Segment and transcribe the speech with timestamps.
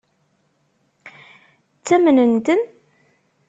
[1.77, 2.61] Ttamnen-ten?